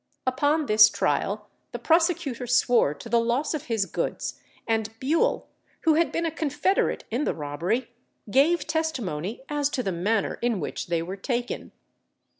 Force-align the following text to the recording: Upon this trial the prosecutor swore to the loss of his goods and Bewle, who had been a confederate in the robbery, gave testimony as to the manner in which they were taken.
Upon 0.25 0.65
this 0.65 0.89
trial 0.89 1.47
the 1.73 1.77
prosecutor 1.77 2.47
swore 2.47 2.95
to 2.95 3.07
the 3.07 3.19
loss 3.19 3.53
of 3.53 3.65
his 3.65 3.85
goods 3.85 4.39
and 4.67 4.89
Bewle, 4.99 5.47
who 5.81 5.93
had 5.93 6.11
been 6.11 6.25
a 6.25 6.31
confederate 6.31 7.03
in 7.11 7.23
the 7.23 7.35
robbery, 7.35 7.91
gave 8.31 8.65
testimony 8.65 9.43
as 9.47 9.69
to 9.69 9.83
the 9.83 9.91
manner 9.91 10.39
in 10.41 10.59
which 10.59 10.87
they 10.87 11.03
were 11.03 11.17
taken. 11.17 11.71